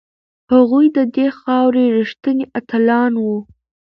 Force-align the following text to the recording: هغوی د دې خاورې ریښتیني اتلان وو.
هغوی 0.53 0.85
د 0.97 0.99
دې 1.15 1.27
خاورې 1.39 1.83
ریښتیني 1.97 2.45
اتلان 2.59 3.13
وو. 3.23 3.37